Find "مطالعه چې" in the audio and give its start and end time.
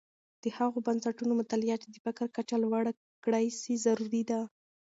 1.41-1.87